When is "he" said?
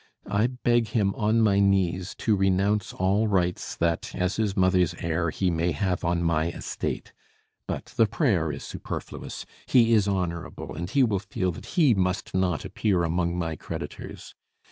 5.29-5.51, 9.67-9.93, 10.89-11.03, 11.77-11.93